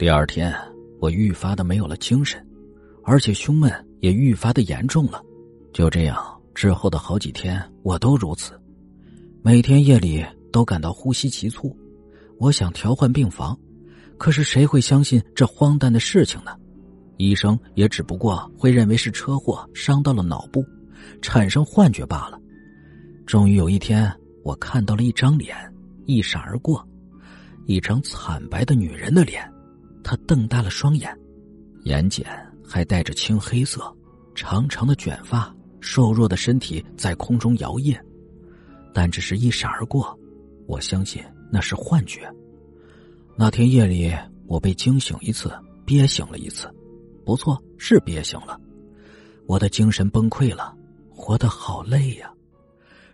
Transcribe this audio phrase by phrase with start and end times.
[0.00, 0.50] 第二天，
[0.98, 2.42] 我愈发的没有了精神，
[3.04, 5.22] 而且胸闷也愈发的严重了。
[5.74, 8.58] 就这样，之后的好几天我都如此，
[9.42, 11.76] 每天夜里都感到呼吸急促。
[12.38, 13.54] 我想调换病房，
[14.16, 16.56] 可是谁会相信这荒诞的事情呢？
[17.18, 20.64] 医生也只不过会认为是车祸伤到了脑部，
[21.20, 22.40] 产生幻觉罢了。
[23.26, 24.10] 终于有一天，
[24.44, 25.54] 我看到了一张脸，
[26.06, 26.82] 一闪而过，
[27.66, 29.46] 一张惨白的女人的脸。
[30.10, 31.16] 他瞪大了双眼，
[31.84, 32.24] 眼睑
[32.66, 33.80] 还带着青黑色，
[34.34, 37.96] 长长的卷发，瘦弱的身体在空中摇曳，
[38.92, 40.18] 但只是一闪而过。
[40.66, 42.28] 我相信那是幻觉。
[43.36, 44.12] 那天夜里，
[44.48, 45.48] 我被惊醒一次，
[45.86, 46.68] 憋醒了一次，
[47.24, 48.60] 不错，是憋醒了。
[49.46, 50.76] 我的精神崩溃了，
[51.08, 52.28] 活得好累呀。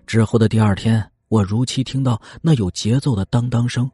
[0.06, 3.90] 之后的第二天，我如期听到那有节奏的当当声，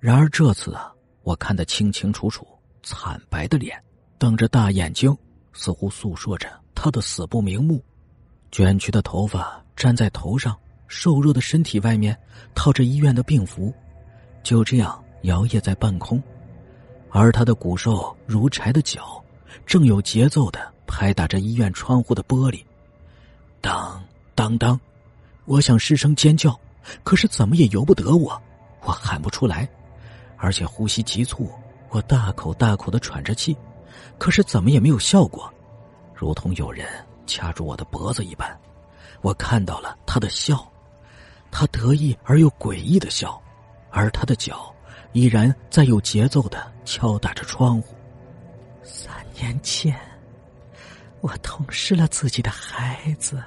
[0.00, 0.92] 然而这次啊。
[1.26, 2.46] 我看得清清楚楚，
[2.84, 3.76] 惨白的脸，
[4.16, 5.12] 瞪着大眼睛，
[5.52, 7.82] 似乎诉说着他的死不瞑目。
[8.52, 12.16] 卷曲的头发粘在头上，瘦弱的身体外面
[12.54, 13.74] 套着医院的病服，
[14.44, 16.22] 就这样摇曳在半空。
[17.10, 19.20] 而他的骨瘦如柴的脚，
[19.66, 22.64] 正有节奏的拍打着医院窗户的玻璃。
[23.60, 24.00] 当
[24.36, 24.78] 当当！
[25.44, 26.56] 我想失声尖叫，
[27.02, 28.40] 可是怎么也由不得我，
[28.82, 29.68] 我喊不出来。
[30.36, 31.50] 而且呼吸急促，
[31.88, 33.56] 我大口大口的喘着气，
[34.18, 35.52] 可是怎么也没有效果，
[36.14, 36.86] 如同有人
[37.26, 38.56] 掐住我的脖子一般。
[39.22, 40.70] 我看到了他的笑，
[41.50, 43.40] 他得意而又诡异的笑，
[43.90, 44.72] 而他的脚
[45.12, 47.94] 依然在有节奏的敲打着窗户。
[48.82, 49.98] 三年前，
[51.20, 53.42] 我痛失了自己的孩子。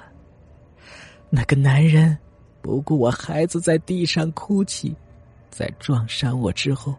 [1.30, 2.18] 那个男人
[2.60, 4.94] 不顾我孩子在地上哭泣。
[5.50, 6.94] 在撞伤我之后，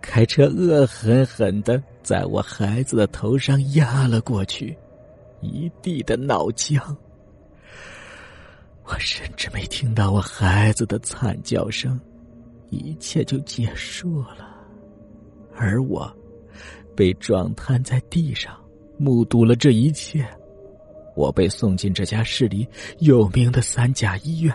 [0.00, 4.76] 开车恶狠狠的在我孩子的头上压了过去，
[5.40, 6.80] 一地的脑浆。
[8.84, 12.00] 我甚至没听到我孩子的惨叫声，
[12.70, 14.56] 一切就结束了。
[15.56, 16.10] 而我
[16.94, 18.56] 被撞瘫在地上，
[18.96, 20.26] 目睹了这一切。
[21.16, 22.68] 我被送进这家市里
[22.98, 24.54] 有名的三甲医院。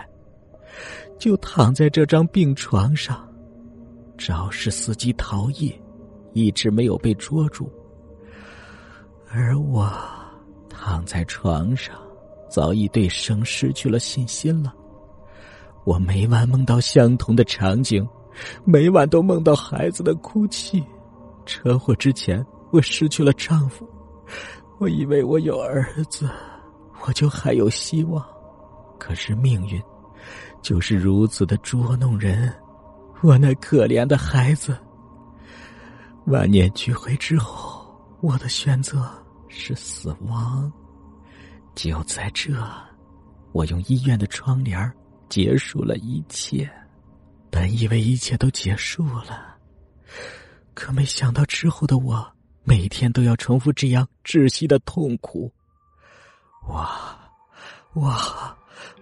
[1.22, 3.16] 就躺在这张病床上，
[4.18, 5.72] 肇事司机逃逸，
[6.32, 7.70] 一直没有被捉住。
[9.30, 9.88] 而我
[10.68, 11.94] 躺在床上，
[12.50, 14.74] 早已对生失去了信心了。
[15.84, 18.04] 我每晚梦到相同的场景，
[18.64, 20.84] 每晚都梦到孩子的哭泣。
[21.46, 23.88] 车祸之前，我失去了丈夫，
[24.80, 26.28] 我以为我有儿子，
[27.06, 28.20] 我就还有希望。
[28.98, 29.80] 可是命运。
[30.62, 32.52] 就是如此的捉弄人，
[33.20, 34.76] 我那可怜的孩子。
[36.26, 37.84] 万念俱灰之后，
[38.20, 39.10] 我的选择
[39.48, 40.72] 是死亡。
[41.74, 42.54] 就在这，
[43.52, 44.92] 我用医院的窗帘
[45.28, 46.70] 结束了一切。
[47.50, 49.58] 本以为一切都结束了，
[50.74, 55.52] 可没想到之后的我，每天都要重复这样窒息的痛苦。
[56.68, 57.18] 哇，
[57.94, 58.51] 哇！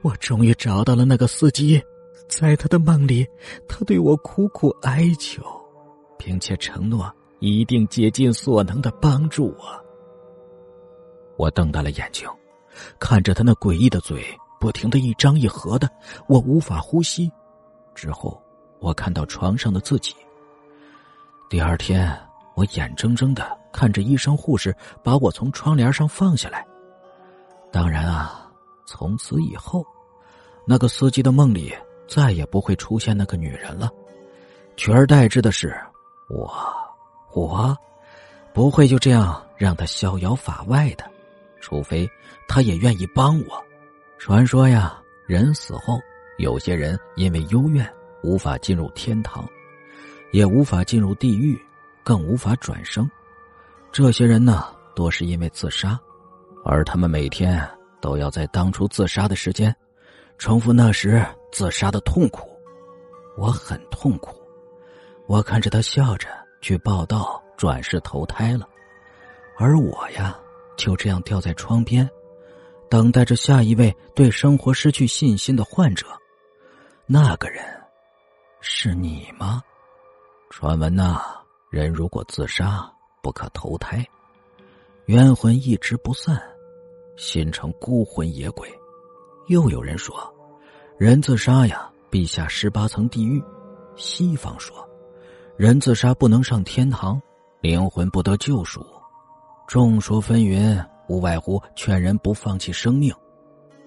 [0.02, 1.82] 我终于找到了那个司机，
[2.26, 3.26] 在他的梦里，
[3.68, 5.42] 他对我苦苦哀求，
[6.16, 9.84] 并且承诺一定竭尽所能的帮助我。
[11.36, 12.26] 我瞪大了眼睛，
[12.98, 14.24] 看着他那诡异的嘴，
[14.58, 15.86] 不停的一张一合的，
[16.28, 17.30] 我无法呼吸。
[17.94, 18.42] 之后，
[18.78, 20.14] 我看到床上的自己。
[21.50, 22.18] 第二天，
[22.54, 26.66] 我眼睁睁的看着医生护士把我从窗帘上放下来。
[27.70, 28.39] 当然啊。
[28.92, 29.86] 从此以后，
[30.66, 31.72] 那个司机的梦里
[32.08, 33.88] 再也不会出现那个女人了，
[34.76, 35.72] 取而代之的是
[36.28, 36.52] 我，
[37.32, 37.78] 我
[38.52, 41.08] 不会就这样让他逍遥法外的，
[41.60, 42.10] 除非
[42.48, 43.64] 他也愿意帮我。
[44.18, 46.00] 传说呀，人死后，
[46.38, 47.88] 有些人因为幽怨
[48.24, 49.48] 无法进入天堂，
[50.32, 51.56] 也无法进入地狱，
[52.02, 53.08] 更无法转生。
[53.92, 54.64] 这些人呢，
[54.96, 55.96] 多是因为自杀，
[56.64, 57.64] 而他们每天。
[58.00, 59.74] 都要在当初自杀的时间，
[60.38, 62.48] 重复那时自杀的痛苦。
[63.36, 64.34] 我很痛苦。
[65.26, 66.28] 我看着他笑着
[66.60, 68.68] 去报道转世投胎了，
[69.56, 70.36] 而我呀，
[70.76, 72.08] 就这样吊在窗边，
[72.88, 76.06] 等待着下一位对生活失去信心的患者。
[77.06, 77.64] 那个人，
[78.60, 79.62] 是你吗？
[80.50, 81.22] 传闻呐，
[81.70, 82.92] 人如果自杀
[83.22, 84.04] 不可投胎，
[85.06, 86.42] 冤魂一直不散。
[87.16, 88.68] 心成孤魂野鬼，
[89.48, 90.14] 又有人说，
[90.98, 93.42] 人自杀呀必下十八层地狱。
[93.96, 94.88] 西方说，
[95.56, 97.20] 人自杀不能上天堂，
[97.60, 98.84] 灵魂不得救赎。
[99.66, 103.14] 众说纷纭，无外乎劝人不放弃生命。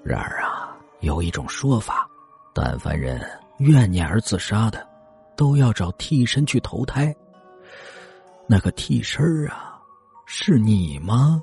[0.03, 2.07] 然而啊，有一种说法，
[2.53, 3.25] 但凡人
[3.57, 4.87] 怨念而自杀的，
[5.35, 7.15] 都要找替身去投胎。
[8.47, 9.81] 那个替身啊，
[10.25, 11.41] 是你吗？